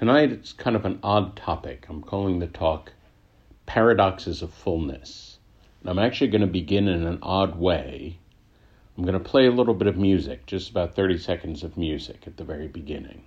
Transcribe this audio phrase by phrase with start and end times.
[0.00, 1.84] Tonight it's kind of an odd topic.
[1.90, 2.94] I'm calling the talk
[3.66, 5.36] Paradoxes of Fullness.
[5.82, 8.16] And I'm actually going to begin in an odd way.
[8.96, 12.22] I'm going to play a little bit of music, just about 30 seconds of music
[12.26, 13.24] at the very beginning.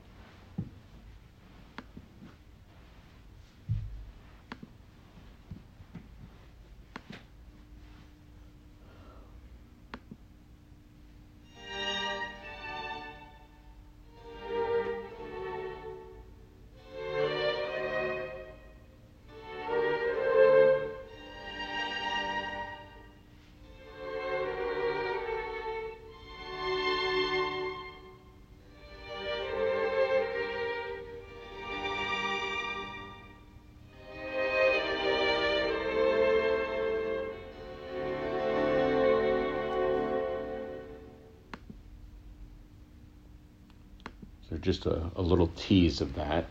[44.62, 46.46] Just a, a little tease of that.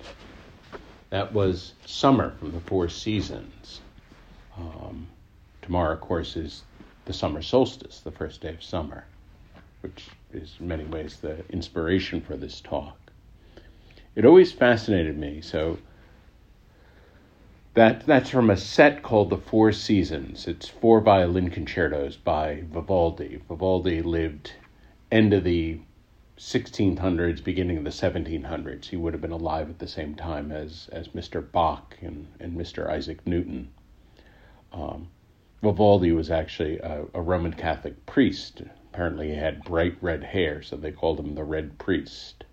[1.11, 3.81] That was summer from the Four Seasons.
[4.57, 5.07] Um,
[5.61, 6.63] tomorrow, of course, is
[7.05, 9.05] the summer solstice, the first day of summer,
[9.81, 12.97] which is in many ways the inspiration for this talk.
[14.15, 15.41] It always fascinated me.
[15.41, 15.79] So
[17.75, 20.47] that that's from a set called The Four Seasons.
[20.47, 23.41] It's four violin concertos by Vivaldi.
[23.49, 24.53] Vivaldi lived
[25.11, 25.79] end of the
[26.39, 28.87] 1600s, beginning of the 1700s.
[28.87, 31.45] He would have been alive at the same time as, as Mr.
[31.51, 32.89] Bach and, and Mr.
[32.89, 33.69] Isaac Newton.
[34.73, 35.09] Um,
[35.63, 38.63] Vivaldi was actually a, a, Roman Catholic priest.
[38.93, 42.45] Apparently, he had bright red hair, so they called him the Red Priest.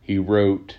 [0.00, 0.78] He wrote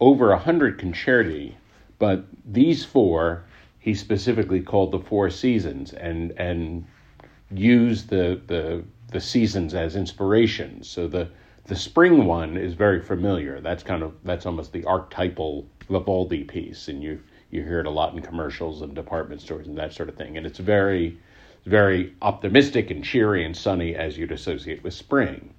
[0.00, 1.54] over a hundred concerti,
[1.98, 3.44] but these four
[3.78, 6.86] he specifically called the Four Seasons, and and
[7.50, 10.88] used the the the seasons as inspirations.
[10.88, 11.28] So the
[11.66, 13.60] the spring one is very familiar.
[13.60, 17.90] That's kind of that's almost the archetypal Vivaldi piece, and you you hear it a
[17.90, 20.36] lot in commercials and department stores and that sort of thing.
[20.36, 21.18] And it's very
[21.66, 25.54] very optimistic and cheery and sunny as you'd associate with spring.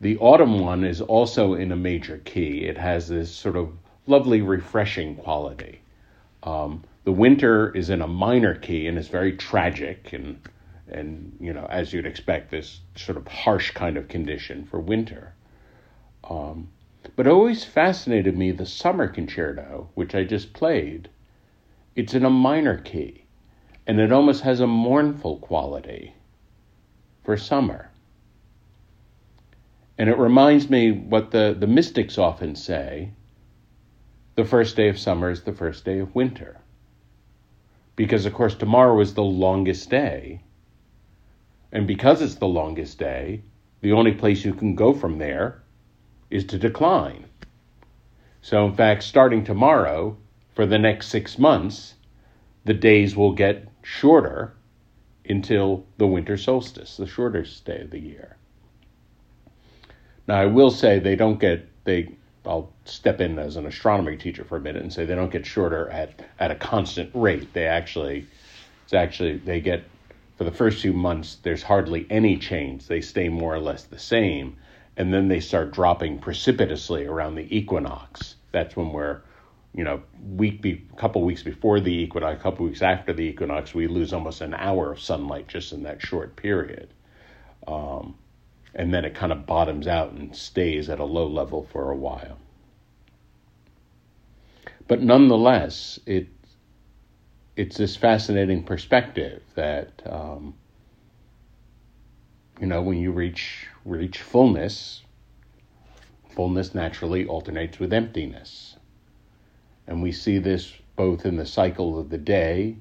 [0.00, 2.64] The autumn one is also in a major key.
[2.64, 3.72] It has this sort of
[4.06, 5.80] lovely, refreshing quality.
[6.42, 10.38] Um, the winter is in a minor key and is very tragic and
[10.88, 15.34] and you know as you'd expect this sort of harsh kind of condition for winter.
[16.28, 16.68] Um,
[17.14, 21.08] but it always fascinated me the summer concerto which i just played.
[21.94, 23.24] It's in a minor key
[23.86, 26.14] and it almost has a mournful quality
[27.24, 27.90] for summer.
[29.98, 33.10] And it reminds me what the, the mystics often say
[34.34, 36.58] the first day of summer is the first day of winter.
[37.94, 40.42] Because of course tomorrow is the longest day
[41.72, 43.42] and because it's the longest day,
[43.80, 45.62] the only place you can go from there
[46.30, 47.26] is to decline.
[48.42, 50.16] So, in fact, starting tomorrow,
[50.54, 51.94] for the next six months,
[52.64, 54.54] the days will get shorter
[55.28, 58.36] until the winter solstice, the shortest day of the year.
[60.26, 64.44] Now, I will say they don't get, they, I'll step in as an astronomy teacher
[64.44, 67.52] for a minute and say they don't get shorter at, at a constant rate.
[67.52, 68.26] They actually,
[68.84, 69.84] it's actually, they get
[70.36, 72.86] for the first few months, there's hardly any change.
[72.86, 74.56] They stay more or less the same.
[74.96, 78.36] And then they start dropping precipitously around the equinox.
[78.52, 79.22] That's when we're,
[79.74, 83.74] you know, week be couple weeks before the equinox, a couple weeks after the equinox,
[83.74, 86.88] we lose almost an hour of sunlight just in that short period.
[87.66, 88.14] Um,
[88.74, 91.96] and then it kind of bottoms out and stays at a low level for a
[91.96, 92.38] while.
[94.86, 96.28] But nonetheless, it
[97.56, 100.54] it's this fascinating perspective that um,
[102.60, 105.02] you know when you reach reach fullness,
[106.34, 108.76] fullness naturally alternates with emptiness,
[109.86, 112.76] and we see this both in the cycle of the day,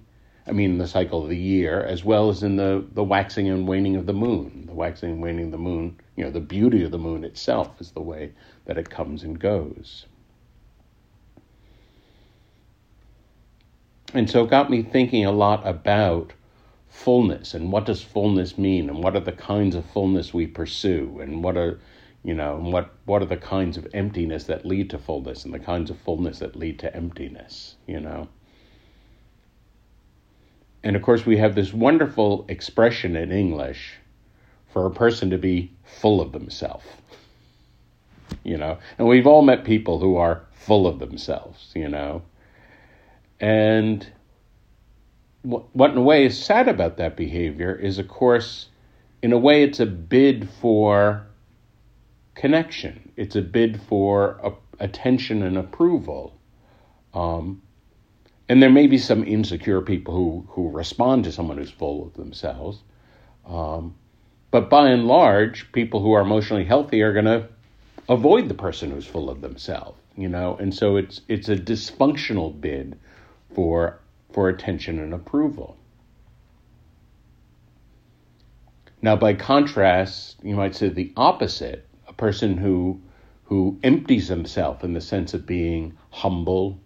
[0.46, 3.68] I mean the cycle of the year, as well as in the the waxing and
[3.68, 4.66] waning of the moon.
[4.68, 7.80] The waxing and waning of the moon, you know, the beauty of the moon itself
[7.80, 8.34] is the way
[8.66, 10.06] that it comes and goes.
[14.16, 16.32] And so it got me thinking a lot about
[16.88, 21.20] fullness and what does fullness mean and what are the kinds of fullness we pursue
[21.22, 21.82] and what are
[22.24, 25.60] you know what what are the kinds of emptiness that lead to fullness and the
[25.60, 28.30] kinds of fullness that lead to emptiness you know?
[30.82, 33.96] And of course we have this wonderful expression in english
[34.72, 36.88] for a person to be full of themselves
[38.46, 38.78] you know?
[38.98, 42.22] And we've all met people who are full of themselves you know
[43.40, 44.08] and
[45.44, 48.68] what, in a way is sad about that behavior is, of course,
[49.22, 51.26] in a way, it's a bid for
[52.36, 53.12] connection.
[53.16, 56.38] It's a bid for attention and approval.
[57.14, 57.62] Um,
[58.48, 62.14] and there may be some insecure people who, who respond to someone who's full of
[62.14, 62.80] themselves.
[63.48, 63.96] Um,
[64.52, 67.48] but by and large, people who are emotionally healthy are going to
[68.10, 70.56] avoid the person who's full of themselves, you know.
[70.58, 72.98] And so it's it's a dysfunctional bid
[73.54, 74.00] for
[74.32, 75.78] for attention and approval.
[79.02, 83.02] Now, by contrast, you might say the opposite: a person who
[83.44, 86.80] who empties himself in the sense of being humble,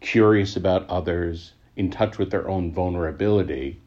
[0.00, 3.80] curious about others, in touch with their own vulnerability,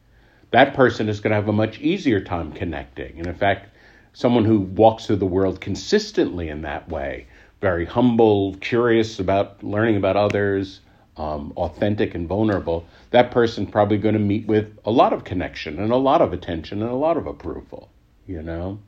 [0.50, 3.18] that person is going to have a much easier time connecting.
[3.18, 3.68] And in fact,
[4.12, 7.26] someone who walks through the world consistently in that way,
[7.60, 10.80] very humble, curious about learning about others,
[11.16, 15.78] um, authentic and vulnerable, that person's probably going to meet with a lot of connection
[15.78, 17.90] and a lot of attention and a lot of approval,
[18.26, 18.78] you know?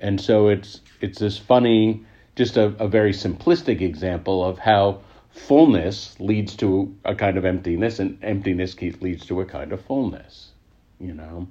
[0.00, 2.04] And so it's it's this funny,
[2.36, 5.00] just a, a very simplistic example of how
[5.30, 10.50] fullness leads to a kind of emptiness, and emptiness leads to a kind of fullness,
[10.98, 11.48] you know?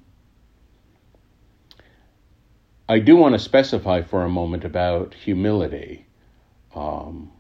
[2.90, 6.06] I do want to specify for a moment about humility.
[6.74, 7.32] Um,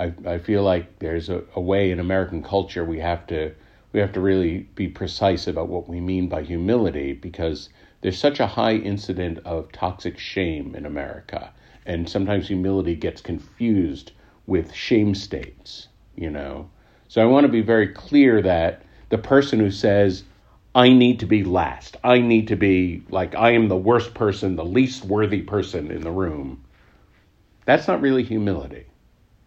[0.00, 3.52] I, I feel like there's a, a way in American culture we have to
[3.92, 7.68] we have to really be precise about what we mean by humility because
[8.00, 11.52] there's such a high incident of toxic shame in America,
[11.84, 14.12] and sometimes humility gets confused
[14.46, 16.70] with shame states, you know.
[17.08, 20.24] So I want to be very clear that the person who says,
[20.74, 21.98] I need to be last.
[22.02, 26.00] I need to be like I am the worst person, the least worthy person in
[26.00, 26.64] the room.
[27.66, 28.86] That's not really humility.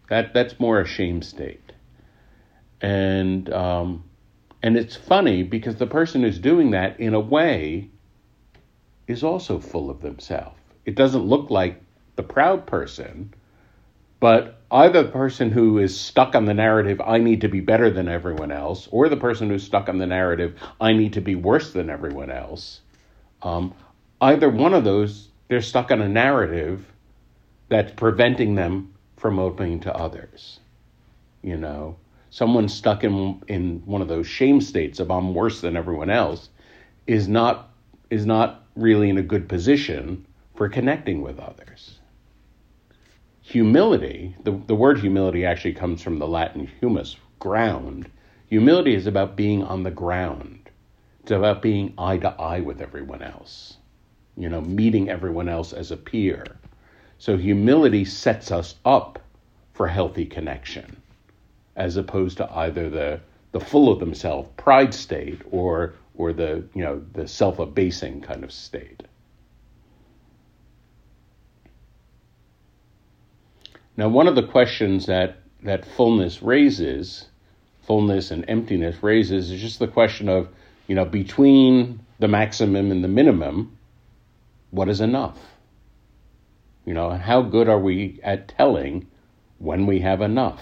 [0.08, 1.72] That that's more a shame state.
[2.80, 4.04] And um,
[4.62, 7.90] and it's funny because the person who's doing that in a way
[9.06, 10.56] is also full of themselves.
[10.84, 11.82] It doesn't look like
[12.16, 13.34] the proud person,
[14.20, 17.90] but either the person who is stuck on the narrative, I need to be better
[17.90, 21.34] than everyone else, or the person who's stuck on the narrative, I need to be
[21.34, 22.80] worse than everyone else,
[23.42, 23.74] um,
[24.20, 26.86] either one of those, they're stuck on a narrative
[27.68, 28.93] that's preventing them
[29.24, 30.60] from opening to others.
[31.40, 31.96] You know,
[32.28, 36.50] someone stuck in in one of those shame states of I'm worse than everyone else
[37.06, 37.70] is not
[38.10, 42.00] is not really in a good position for connecting with others
[43.40, 48.10] humility, the, the word humility actually comes from the Latin humus, ground.
[48.48, 50.70] Humility is about being on the ground.
[51.22, 53.76] It's about being eye to eye with everyone else,
[54.36, 56.44] you know, meeting everyone else as a peer.
[57.24, 59.18] So humility sets us up
[59.72, 61.00] for healthy connection,
[61.74, 63.20] as opposed to either the
[63.52, 68.44] the full of themselves pride state or or the you know the self abasing kind
[68.44, 69.04] of state.
[73.96, 77.28] Now, one of the questions that, that fullness raises,
[77.86, 80.48] fullness and emptiness raises, is just the question of,
[80.88, 83.78] you know, between the maximum and the minimum,
[84.72, 85.53] what is enough?
[86.84, 89.06] You know, how good are we at telling
[89.58, 90.60] when we have enough?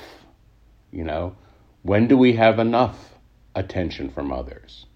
[0.92, 1.34] You know,
[1.82, 3.14] when do we have enough
[3.54, 4.86] attention from others?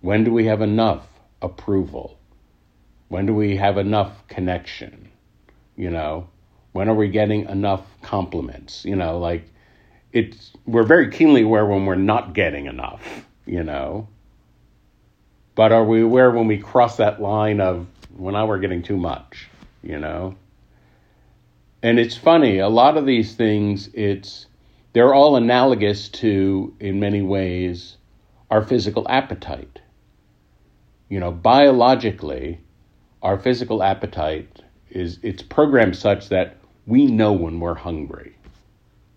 [0.00, 1.06] When do we have enough
[1.40, 2.18] approval?
[3.08, 5.10] When do we have enough connection?
[5.76, 6.28] You know,
[6.72, 8.84] when are we getting enough compliments?
[8.84, 9.48] You know, like
[10.12, 14.08] it's we're very keenly aware when we're not getting enough, you know.
[15.54, 18.96] But are we aware when we cross that line of well now we're getting too
[18.96, 19.48] much,
[19.82, 20.36] you know?
[21.82, 24.46] And it's funny, a lot of these things it's
[24.92, 27.96] they're all analogous to in many ways
[28.50, 29.80] our physical appetite.
[31.08, 32.60] You know, biologically,
[33.22, 38.36] our physical appetite is it's programmed such that we know when we're hungry.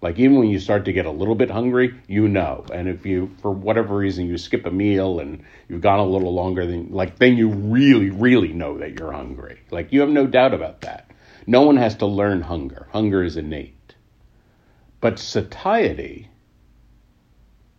[0.01, 2.65] Like even when you start to get a little bit hungry, you know.
[2.71, 6.33] And if you, for whatever reason, you skip a meal and you've gone a little
[6.33, 9.59] longer than, like, then you really, really know that you're hungry.
[9.71, 11.09] Like you have no doubt about that.
[11.47, 12.87] No one has to learn hunger.
[12.91, 13.95] Hunger is innate.
[14.99, 16.29] But satiety,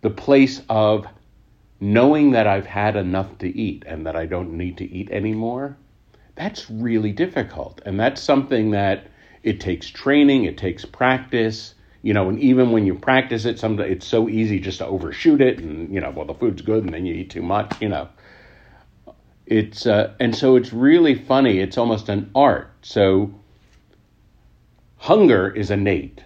[0.03, 1.07] the place of
[1.81, 5.77] knowing that I've had enough to eat and that I don't need to eat anymore,
[6.37, 7.81] that's really difficult.
[7.85, 9.09] And that's something that
[9.43, 13.81] it takes training, it takes practice, you know, and even when you practice it, some
[13.81, 16.95] it's so easy just to overshoot it, and you know, well, the food's good, and
[16.95, 18.09] then you eat too much, you know.
[19.47, 21.59] It's uh, and so it's really funny.
[21.59, 22.71] It's almost an art.
[22.83, 23.35] So
[25.07, 26.21] hunger is innate.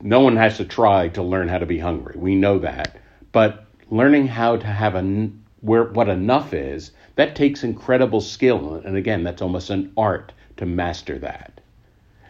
[0.00, 2.14] No one has to try to learn how to be hungry.
[2.16, 2.96] We know that,
[3.32, 5.30] but learning how to have a
[5.62, 10.64] where what enough is that takes incredible skill, and again, that's almost an art to
[10.64, 11.60] master that.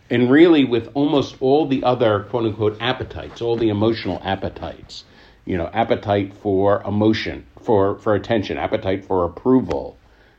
[0.09, 5.05] And really, with almost all the other quote unquote appetites, all the emotional appetites,
[5.45, 9.99] you know, appetite for emotion, for, for attention, appetite for approval,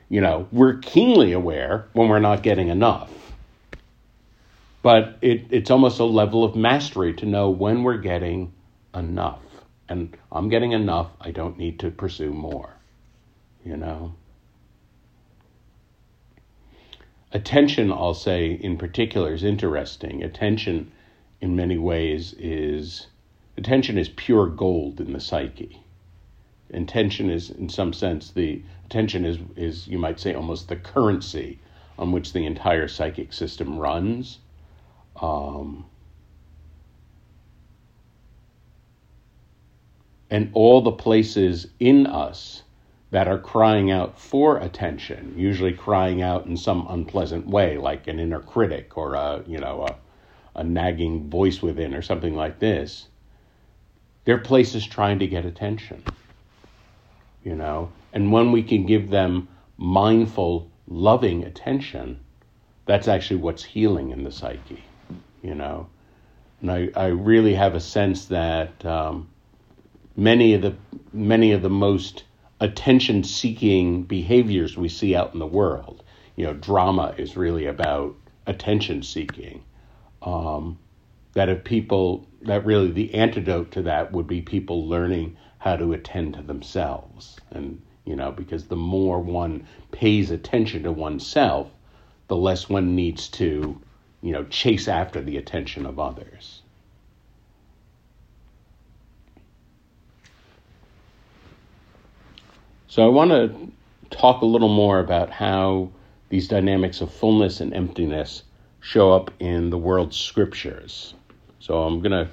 [0.10, 3.25] you know, we're keenly aware when we're not getting enough.
[4.86, 8.54] But it, it's almost a level of mastery to know when we're getting
[8.94, 9.42] enough.
[9.90, 12.76] And I'm getting enough, I don't need to pursue more,
[13.64, 14.14] you know?
[17.32, 20.22] Attention, I'll say in particular, is interesting.
[20.22, 20.92] Attention,
[21.42, 23.08] in many ways, is
[23.58, 25.82] attention is pure gold in the psyche.
[26.70, 31.58] Intention is, in some sense, the attention is is you might say almost the currency
[31.98, 34.38] on which the entire psychic system runs.
[35.22, 35.86] Um,
[40.30, 42.64] and all the places in us
[43.12, 48.20] that are crying out for attention, usually crying out in some unpleasant way, like an
[48.20, 53.08] inner critic or a you know a, a nagging voice within or something like this.
[54.26, 56.04] They're places trying to get attention,
[57.44, 57.94] you know.
[58.12, 62.20] And when we can give them mindful, loving attention,
[62.86, 64.84] that's actually what's healing in the psyche,
[65.46, 65.88] you know.
[66.62, 69.30] And I, I really have a sense that um,
[70.16, 70.76] many of the
[71.14, 72.24] many of the most
[72.60, 76.04] attention seeking behaviors we see out in the world.
[76.36, 78.16] You know, drama is really about
[78.48, 79.64] attention seeking.
[80.22, 80.80] Um,
[81.34, 85.94] that if people, that really the antidote to that would be people learning how to
[85.94, 87.38] attend to themselves.
[87.52, 91.70] And, you know, because the more one pays attention to oneself,
[92.28, 93.80] the less one needs to,
[94.26, 96.64] you know, chase after the attention of others.
[102.88, 103.72] So I want to
[104.10, 105.92] talk a little more about how
[106.30, 108.42] these dynamics of fullness and emptiness
[108.80, 111.14] show up in the world's scriptures.
[111.60, 112.28] So I'm going to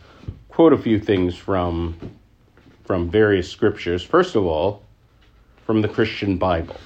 [0.49, 1.95] quote a few things from
[2.85, 4.03] from various scriptures.
[4.03, 4.83] First of all,
[5.67, 6.77] from the Christian Bible.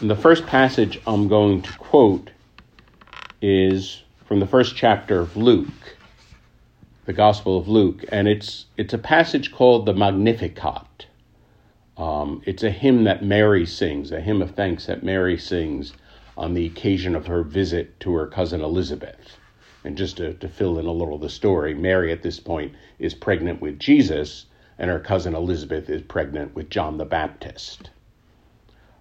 [0.00, 2.30] And the first passage I'm going to quote
[3.42, 5.68] is from the first chapter of Luke
[7.10, 11.06] the Gospel of Luke, and it's it's a passage called the Magnificat.
[11.96, 15.92] Um, it's a hymn that Mary sings, a hymn of thanks that Mary sings
[16.38, 19.36] on the occasion of her visit to her cousin Elizabeth.
[19.82, 22.74] And just to, to fill in a little of the story, Mary at this point
[23.00, 24.46] is pregnant with Jesus,
[24.78, 27.90] and her cousin Elizabeth is pregnant with John the Baptist.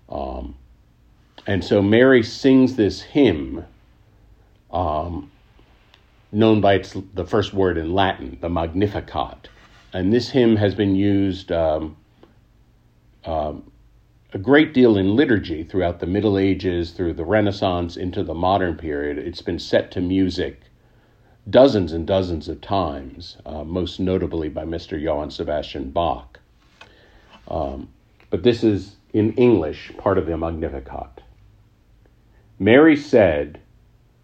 [0.09, 0.55] Um,
[1.49, 3.65] and so Mary sings this hymn
[4.69, 5.31] um,
[6.31, 9.49] known by its the first word in Latin, the Magnificat.
[9.91, 11.97] And this hymn has been used um,
[13.25, 13.71] um,
[14.31, 18.77] a great deal in liturgy throughout the Middle Ages, through the Renaissance, into the modern
[18.77, 19.17] period.
[19.17, 20.61] It's been set to music
[21.49, 25.01] dozens and dozens of times, uh, most notably by Mr.
[25.01, 26.39] Johann Sebastian Bach.
[27.47, 27.89] Um,
[28.29, 31.23] but this is in English, part of the Magnificat.
[32.59, 33.57] Mary said,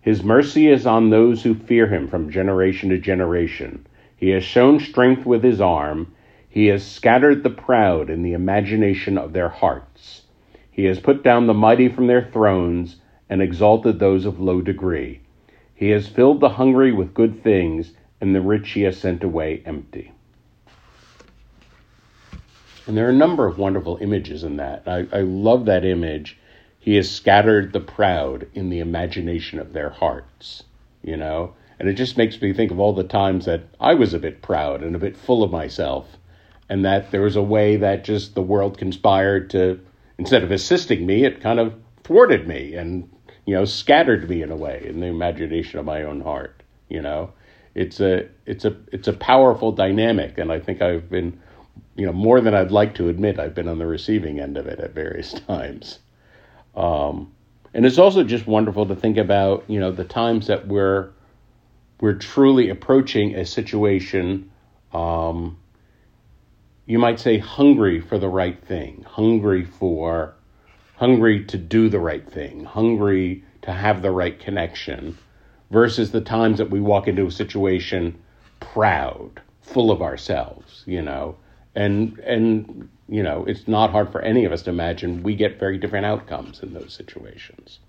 [0.01, 3.87] his mercy is on those who fear him from generation to generation.
[4.15, 6.13] He has shown strength with his arm.
[6.47, 10.21] He has scattered the proud in the imagination of their hearts.
[10.69, 12.97] He has put down the mighty from their thrones
[13.29, 15.21] and exalted those of low degree.
[15.73, 19.63] He has filled the hungry with good things, and the rich he has sent away
[19.65, 20.11] empty.
[22.85, 24.83] And there are a number of wonderful images in that.
[24.85, 26.37] I, I love that image
[26.85, 30.65] he has scattered the proud in the imagination of their hearts,
[31.01, 31.51] you know?
[31.79, 34.43] And it just makes me think of all the times that I was a bit
[34.43, 36.05] proud and a bit full of myself,
[36.69, 39.79] and that there was a way that just the world conspired to,
[40.19, 41.73] instead of assisting me, it kind of
[42.03, 43.09] thwarted me and,
[43.47, 47.01] you know, scattered me in a way in the imagination of my own heart, you
[47.01, 47.31] know?
[47.73, 51.41] It's a it's a it's a powerful dynamic, and I think I've been,
[51.95, 54.67] you know, more than I'd like to admit, I've been on the receiving end of
[54.67, 55.97] it at various times.
[56.75, 57.31] Um,
[57.73, 61.09] and it's also just wonderful to think about, you know, the times that we're
[61.99, 64.51] we're truly approaching a situation.
[64.93, 65.57] Um,
[66.85, 70.35] you might say hungry for the right thing, hungry for,
[70.97, 75.17] hungry to do the right thing, hungry to have the right connection,
[75.71, 78.21] versus the times that we walk into a situation
[78.59, 81.35] proud, full of ourselves, you know,
[81.73, 85.59] and and you know, it's not hard for any of us to imagine we get
[85.59, 87.79] very different outcomes in those situations.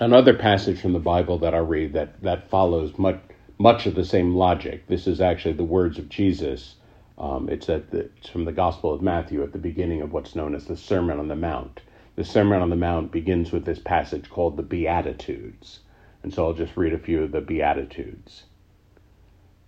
[0.00, 3.20] Another passage from the Bible that I read that, that follows much,
[3.58, 4.86] much of the same logic.
[4.88, 6.74] This is actually the words of Jesus
[7.18, 10.36] Um, it's at the, it's from the Gospel of Matthew at the beginning of what's
[10.36, 11.80] known as the Sermon on the Mount.
[12.16, 15.80] The Sermon on the Mount begins with this passage called the Beatitudes.
[16.22, 18.44] And so I'll just read a few of the Beatitudes.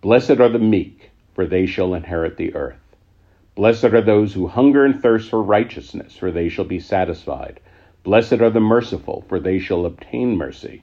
[0.03, 2.95] Blessed are the meek, for they shall inherit the earth.
[3.55, 7.61] Blessed are those who hunger and thirst for righteousness, for they shall be satisfied.
[8.03, 10.83] Blessed are the merciful, for they shall obtain mercy.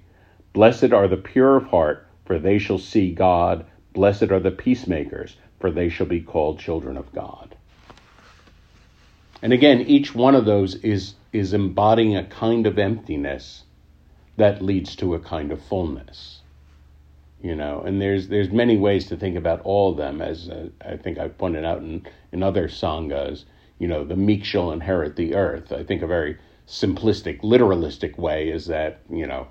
[0.53, 3.67] Blessed are the pure of heart, for they shall see God.
[3.93, 7.55] Blessed are the peacemakers, for they shall be called children of God.
[9.43, 13.63] And again, each one of those is, is embodying a kind of emptiness
[14.37, 16.37] that leads to a kind of fullness.
[17.41, 20.70] You know, and there's there's many ways to think about all of them, as uh,
[20.86, 23.46] I think I've pointed out in, in other sanghas.
[23.79, 25.72] You know, the meek shall inherit the earth.
[25.72, 29.48] I think a very simplistic, literalistic way is that you know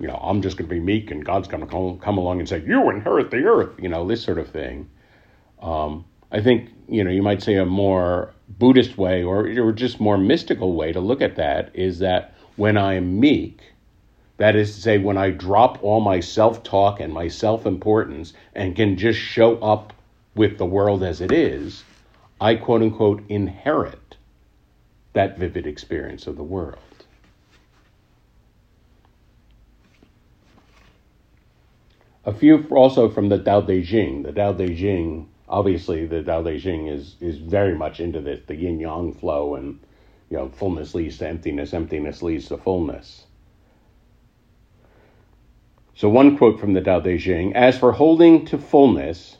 [0.00, 2.40] you know, I'm just going to be meek and God's going to come, come along
[2.40, 4.88] and say, you inherit the earth, you know, this sort of thing.
[5.62, 10.00] Um, I think, you know, you might say a more Buddhist way or, or just
[10.00, 13.60] more mystical way to look at that is that when I am meek,
[14.38, 18.32] that is to say, when I drop all my self talk and my self importance
[18.54, 19.92] and can just show up
[20.34, 21.84] with the world as it is,
[22.40, 24.16] I quote unquote inherit
[25.14, 26.78] that vivid experience of the world.
[32.26, 34.24] A few also from the Tao Te Ching.
[34.24, 38.40] The Tao Te Ching, obviously, the Tao Te Ching is is very much into this,
[38.46, 39.78] the yin yang flow, and
[40.28, 43.25] you know, fullness leads to emptiness, emptiness leads to fullness.
[45.96, 49.38] So one quote from the Tao Te Ching: "As for holding to fullness,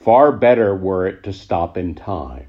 [0.00, 2.48] far better were it to stop in time."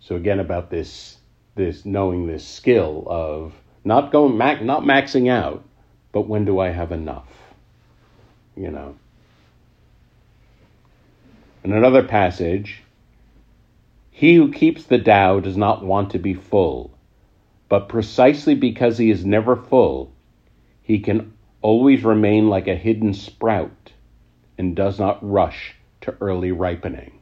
[0.00, 1.16] So again, about this
[1.54, 5.64] this knowing this skill of not going not maxing out,
[6.12, 7.54] but when do I have enough?
[8.54, 8.96] You know.
[11.64, 12.82] In another passage,
[14.10, 16.90] he who keeps the Tao does not want to be full,
[17.70, 20.12] but precisely because he is never full,
[20.82, 21.33] he can
[21.64, 23.90] always remain like a hidden sprout
[24.58, 27.18] and does not rush to early ripening.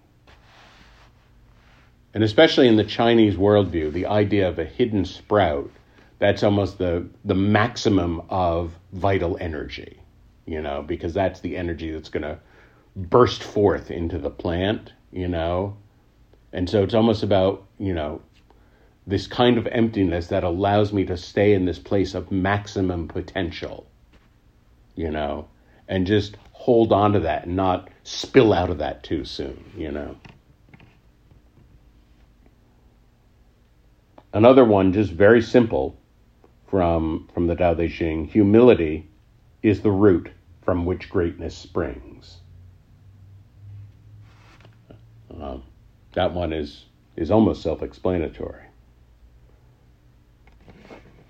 [2.13, 5.71] And especially in the Chinese worldview, the idea of a hidden sprout,
[6.19, 10.01] that's almost the, the maximum of vital energy,
[10.45, 12.41] you know, because that's the energy that's going to
[12.97, 15.77] burst forth into the plant, you know?
[16.53, 18.21] And so it's almost about, you know,
[19.07, 23.87] this kind of emptiness that allows me to stay in this place of maximum potential,
[24.95, 25.49] you know,
[25.89, 29.91] and just hold on to that and not spill out of that too soon, you
[29.91, 30.17] know.
[34.33, 35.99] Another one, just very simple,
[36.67, 39.11] from from the Tao Te Ching: humility
[39.63, 40.31] is the root
[40.63, 42.39] from which greatness springs.
[45.31, 45.63] Um,
[46.15, 48.62] that one is, is almost self explanatory.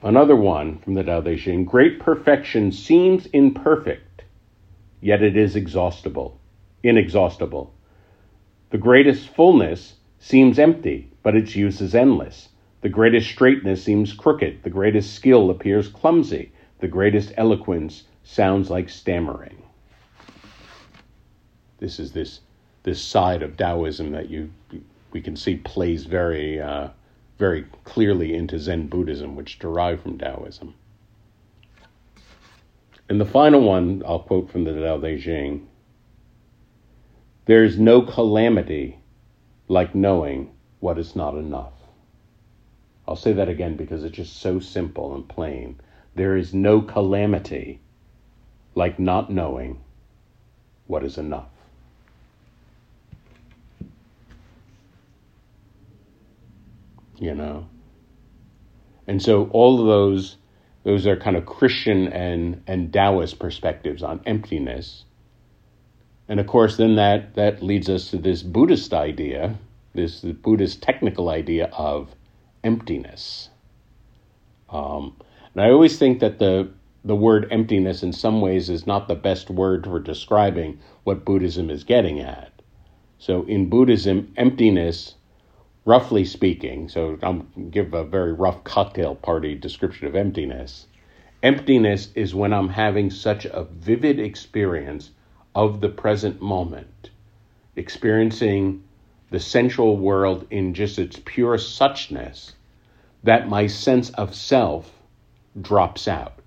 [0.02, 4.24] Another one from the Tao Te Ching great perfection seems imperfect,
[5.00, 6.40] yet it is exhaustible,
[6.82, 7.72] inexhaustible.
[8.70, 12.48] The greatest fullness seems empty, but its use is endless.
[12.80, 14.64] The greatest straightness seems crooked.
[14.64, 16.50] The greatest skill appears clumsy.
[16.80, 19.62] The greatest eloquence sounds like stammering.
[21.78, 22.40] This is this
[22.82, 24.50] this side of Taoism that you
[25.12, 26.88] we can see plays very uh,
[27.38, 30.74] very clearly into Zen Buddhism, which derived from Taoism.
[33.08, 35.68] And the final one I'll quote from the Tao Te Ching.
[37.46, 38.98] There is no calamity
[39.68, 41.72] like knowing what is not enough.
[43.06, 45.80] I'll say that again because it's just so simple and plain.
[46.14, 47.80] There is no calamity
[48.74, 49.82] like not knowing
[50.86, 51.51] what is enough.
[57.22, 57.68] You know.
[59.06, 60.36] And so all of those
[60.82, 65.04] those are kind of Christian and and Taoist perspectives on emptiness.
[66.28, 69.56] And of course, then that that leads us to this Buddhist idea,
[69.94, 72.14] this Buddhist technical idea of
[72.64, 73.50] emptiness.
[74.68, 75.16] Um,
[75.54, 76.70] and I always think that the
[77.04, 81.70] the word emptiness in some ways is not the best word for describing what Buddhism
[81.70, 82.50] is getting at.
[83.18, 85.14] So in Buddhism, emptiness
[85.84, 90.86] roughly speaking, so I'll give a very rough cocktail party description of emptiness.
[91.42, 95.10] Emptiness is when I'm having such a vivid experience
[95.54, 97.10] of the present moment,
[97.74, 98.84] experiencing
[99.30, 102.52] the sensual world in just its pure suchness,
[103.24, 104.92] that my sense of self
[105.60, 106.38] drops out.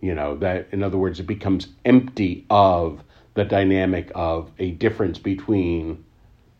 [0.00, 3.02] You know, that in other words, it becomes empty of
[3.34, 6.04] the dynamic of a difference between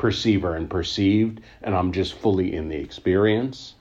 [0.00, 3.74] perceiver and perceived, and I'm just fully in the experience.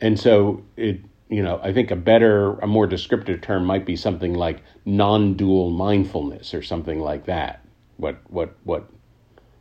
[0.00, 3.96] And so it, you know, I think a better, a more descriptive term might be
[3.96, 7.64] something like non-dual mindfulness or something like that.
[7.96, 8.84] What what what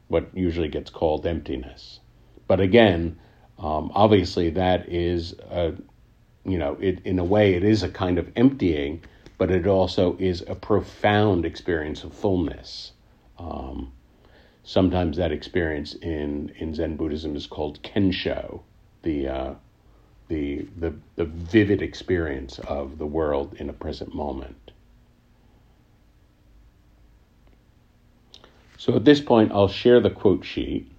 [0.08, 2.00] what usually gets called emptiness.
[2.48, 3.18] But again,
[3.58, 5.74] um, obviously that is a,
[6.46, 9.02] you know, it in a way it is a kind of emptying,
[9.40, 12.92] but it also is a profound experience of fullness.
[13.40, 13.92] Um,
[14.64, 18.62] sometimes that experience in, in Zen Buddhism is called kensho,
[19.04, 19.54] the, uh,
[20.30, 24.72] the, the, the vivid experience of the world in a present moment.
[28.78, 30.90] So at this point, I'll share the quote sheet.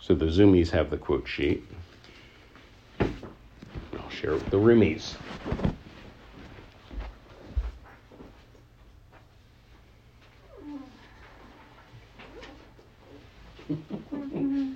[0.00, 1.62] So the Zoomies have the quote sheet
[4.20, 5.14] share with the roomies.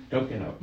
[0.09, 0.59] Don't get up.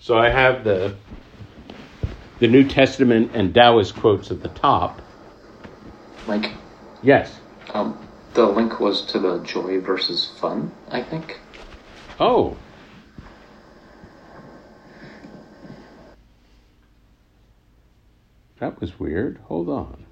[0.00, 0.94] so I have the
[2.40, 5.00] the New Testament and Taoist quotes at the top.
[6.26, 6.52] Mike.
[7.02, 7.38] Yes.
[7.72, 8.03] Um,
[8.34, 11.40] the link was to the joy versus fun, I think.
[12.18, 12.56] Oh.
[18.58, 19.38] That was weird.
[19.44, 20.04] Hold on.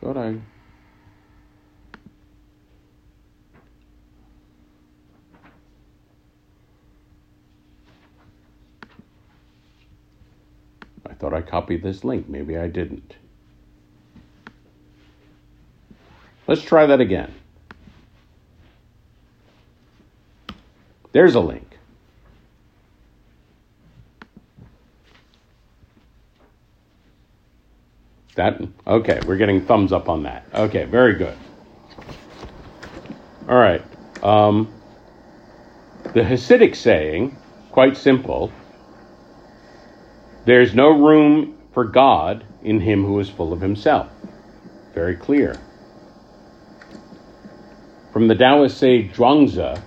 [0.00, 0.36] Thought I.
[11.06, 12.28] I thought I copied this link.
[12.28, 13.16] Maybe I didn't.
[16.54, 17.34] Let's try that again.
[21.10, 21.66] There's a link.
[28.36, 30.46] That okay, we're getting thumbs up on that.
[30.54, 31.36] Okay, very good.
[33.48, 33.82] All right.
[34.22, 34.72] Um,
[36.04, 37.36] the Hasidic saying,
[37.72, 38.52] quite simple.
[40.44, 44.08] There's no room for God in him who is full of himself.
[44.94, 45.58] Very clear.
[48.14, 49.82] From the Taoist sage Zhuangzi,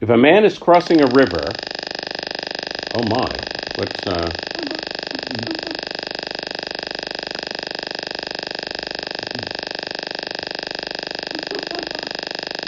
[0.00, 1.44] if a man is crossing a river,
[2.94, 3.28] oh my,
[3.76, 4.30] what's uh,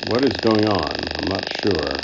[0.09, 0.95] what is going on?
[1.17, 1.97] I'm not sure.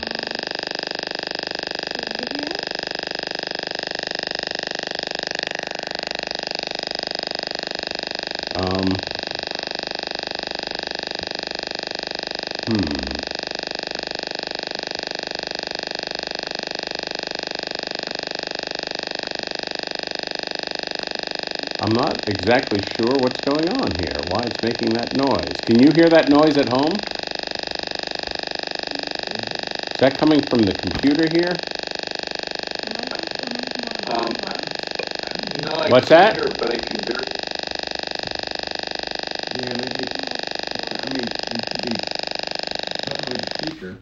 [8.56, 8.88] Um,
[12.66, 12.96] hmm.
[21.86, 25.60] I'm not exactly sure what's going on here, why it's making that noise.
[25.60, 27.04] Can you hear that noise at home?
[28.90, 31.62] Is that coming from the computer here?
[34.08, 34.42] Um,
[35.54, 36.34] no, What's that?
[36.34, 37.28] Hear, but I can hear
[39.54, 40.10] yeah, maybe.
[41.00, 41.36] I mean,
[41.70, 42.00] could be
[43.06, 43.96] the speaker.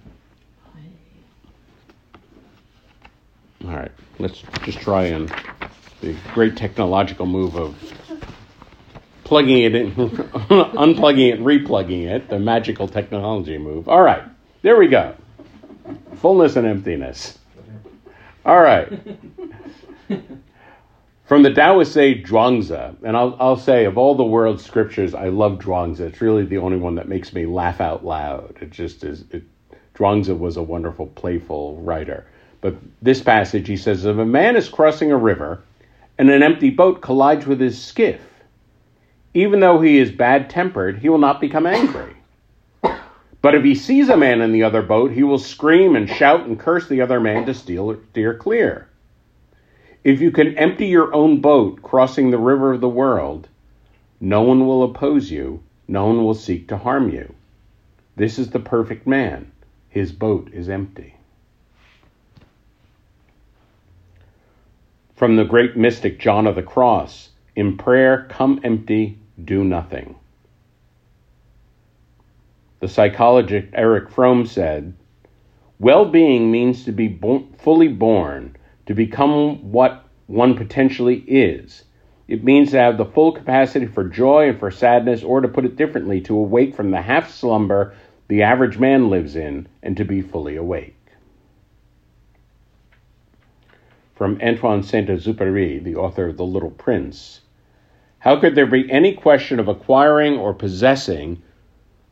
[3.66, 5.30] All right, let's just try and
[6.04, 7.74] the great technological move of
[9.24, 13.88] plugging it in, unplugging it, replugging it, the magical technology move.
[13.88, 14.22] All right,
[14.62, 15.14] there we go.
[16.16, 17.38] Fullness and emptiness.
[18.44, 18.92] All right.
[21.24, 25.28] From the Taoist sage Zhuangzi, and I'll, I'll say of all the world's scriptures, I
[25.28, 26.00] love Zhuangzi.
[26.00, 28.58] It's really the only one that makes me laugh out loud.
[28.60, 29.24] It just is.
[29.30, 29.42] It,
[29.94, 32.26] Zhuangzi was a wonderful, playful writer.
[32.60, 35.62] But this passage, he says, if a man is crossing a river
[36.18, 38.20] and an empty boat collides with his skiff,
[39.34, 42.14] even though he is bad tempered, he will not become angry.
[43.42, 46.46] But if he sees a man in the other boat, he will scream and shout
[46.46, 48.88] and curse the other man to steer clear.
[50.02, 53.48] If you can empty your own boat crossing the river of the world,
[54.20, 57.34] no one will oppose you, no one will seek to harm you.
[58.16, 59.50] This is the perfect man.
[59.88, 61.13] His boat is empty.
[65.14, 70.16] From the great mystic John of the Cross, in prayer, come empty, do nothing.
[72.80, 74.94] The psychologist Erich Fromm said,
[75.78, 81.84] Well being means to be bo- fully born to become what one potentially is,
[82.26, 85.64] It means to have the full capacity for joy and for sadness, or to put
[85.64, 87.94] it differently, to awake from the half slumber
[88.28, 90.96] the average man lives in and to be fully awake.
[94.14, 97.40] From Antoine Saint Exupéry, the author of The Little Prince
[98.20, 101.42] How could there be any question of acquiring or possessing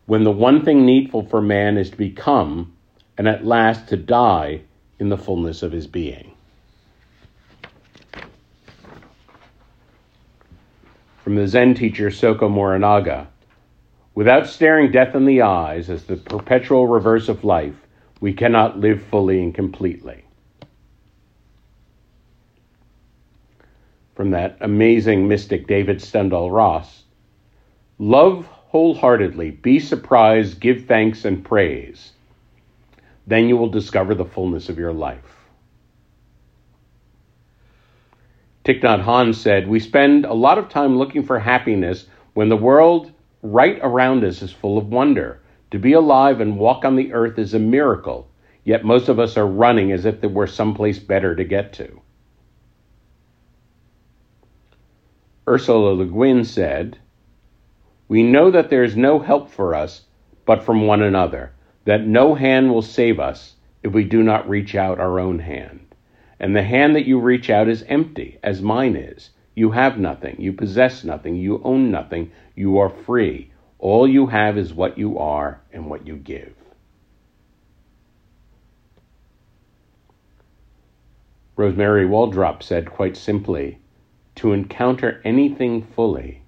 [0.06, 2.72] when the one thing needful for man is to become
[3.16, 4.62] and at last to die
[4.98, 6.32] in the fullness of his being?
[11.22, 13.28] From the Zen teacher Soko Morinaga
[14.16, 17.76] Without staring death in the eyes as the perpetual reverse of life,
[18.20, 20.24] we cannot live fully and completely.
[24.14, 27.02] From that amazing mystic David Steindl-Rast
[27.98, 32.12] Love wholeheartedly, be surprised, give thanks, and praise.
[33.26, 35.46] Then you will discover the fullness of your life.
[38.64, 42.56] Thich Nhat Hanh said, We spend a lot of time looking for happiness when the
[42.56, 45.40] world right around us is full of wonder.
[45.70, 48.28] To be alive and walk on the earth is a miracle,
[48.64, 52.01] yet most of us are running as if there were someplace better to get to.
[55.48, 56.98] Ursula Le Guin said,
[58.06, 60.02] We know that there is no help for us
[60.44, 61.52] but from one another,
[61.84, 65.94] that no hand will save us if we do not reach out our own hand.
[66.38, 69.30] And the hand that you reach out is empty, as mine is.
[69.54, 73.52] You have nothing, you possess nothing, you own nothing, you are free.
[73.78, 76.54] All you have is what you are and what you give.
[81.56, 83.78] Rosmarie Waldrop said quite simply
[84.36, 86.42] to encounter anything fully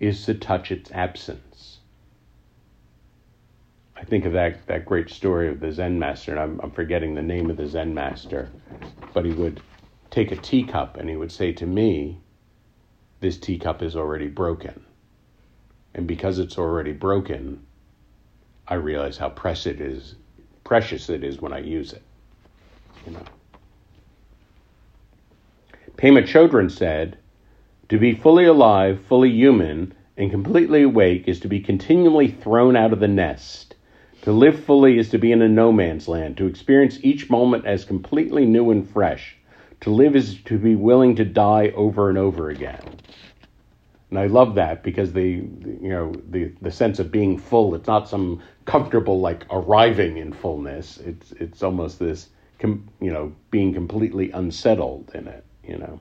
[0.00, 1.78] is to touch its absence.
[3.96, 7.14] I think of that, that great story of the Zen master, and I'm, I'm forgetting
[7.14, 8.48] the name of the Zen master,
[9.12, 9.60] but he would
[10.10, 12.20] take a teacup and he would say to me,
[13.20, 14.84] This teacup is already broken.
[15.94, 17.66] And because it's already broken,
[18.68, 20.14] I realize how precious it is,
[20.62, 22.02] precious it is when I use it.
[23.04, 23.24] You know.
[25.98, 27.18] Pema Chodron said,
[27.88, 32.92] To be fully alive, fully human, and completely awake is to be continually thrown out
[32.92, 33.74] of the nest.
[34.22, 37.66] To live fully is to be in a no man's land, to experience each moment
[37.66, 39.36] as completely new and fresh.
[39.80, 43.00] To live is to be willing to die over and over again.
[44.10, 47.74] And I love that because the you know the the sense of being full.
[47.74, 50.98] It's not some comfortable like arriving in fullness.
[50.98, 52.28] It's it's almost this
[52.60, 55.44] com, you know being completely unsettled in it.
[55.68, 56.00] You know.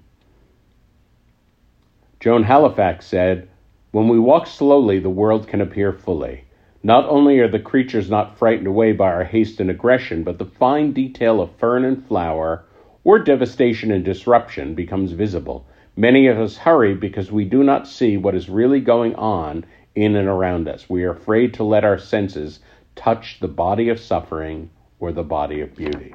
[2.19, 3.47] Joan Halifax said,
[3.91, 6.45] "When we walk slowly, the world can appear fully."
[6.81, 10.45] Not only are the creatures not frightened away by our haste and aggression, but the
[10.45, 12.65] fine detail of fern and flower,
[13.03, 15.65] or devastation and disruption, becomes visible,
[15.99, 20.15] Many of us hurry because we do not see what is really going on in
[20.15, 20.87] and around us.
[20.87, 22.59] We are afraid to let our senses
[22.95, 26.13] touch the body of suffering or the body of beauty.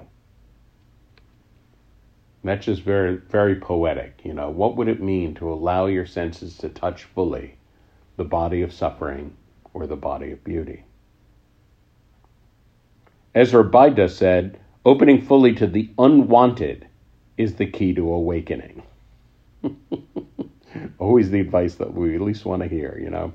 [2.45, 4.21] That's just very, very poetic.
[4.25, 7.57] You know, what would it mean to allow your senses to touch fully
[8.17, 9.37] the body of suffering
[9.73, 10.85] or the body of beauty?
[13.35, 16.87] Ezra Bayda said, opening fully to the unwanted
[17.39, 18.83] is the key to awakening.
[20.99, 23.33] Always the advice that we at least want to hear, you know.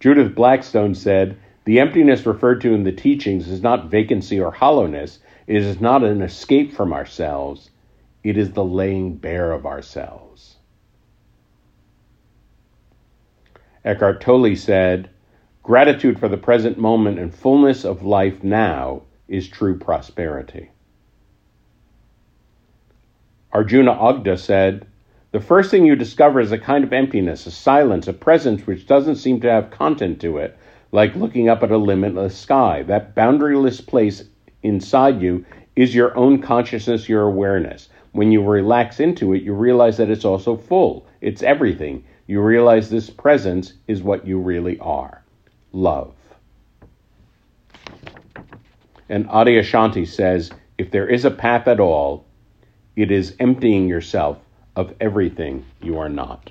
[0.00, 5.20] Judith Blackstone said, The emptiness referred to in the teachings is not vacancy or hollowness.
[5.46, 7.70] It is not an escape from ourselves.
[8.22, 10.56] It is the laying bare of ourselves.
[13.84, 15.10] Eckhart Tolle said,
[15.62, 20.70] Gratitude for the present moment and fullness of life now is true prosperity.
[23.52, 24.86] Arjuna Ardagh said,
[25.32, 28.88] the first thing you discover is a kind of emptiness, a silence, a presence which
[28.88, 30.58] doesn't seem to have content to it,
[30.90, 32.82] like looking up at a limitless sky.
[32.82, 34.24] That boundaryless place
[34.64, 35.44] inside you
[35.76, 37.88] is your own consciousness, your awareness.
[38.12, 42.04] When you relax into it, you realize that it's also full, it's everything.
[42.26, 45.22] You realize this presence is what you really are
[45.72, 46.14] love.
[49.08, 52.24] And Adyashanti says if there is a path at all,
[52.96, 54.38] it is emptying yourself
[54.76, 56.50] of everything you are not.